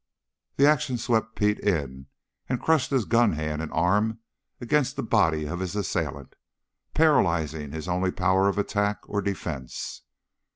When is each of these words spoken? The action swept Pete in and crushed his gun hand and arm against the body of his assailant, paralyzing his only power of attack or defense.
The 0.55 0.65
action 0.65 0.97
swept 0.97 1.35
Pete 1.35 1.59
in 1.59 2.07
and 2.49 2.59
crushed 2.59 2.89
his 2.89 3.05
gun 3.05 3.33
hand 3.33 3.61
and 3.61 3.71
arm 3.71 4.17
against 4.59 4.95
the 4.95 5.03
body 5.03 5.45
of 5.45 5.59
his 5.59 5.75
assailant, 5.75 6.35
paralyzing 6.95 7.71
his 7.71 7.87
only 7.87 8.09
power 8.09 8.49
of 8.49 8.57
attack 8.57 9.01
or 9.07 9.21
defense. 9.21 10.01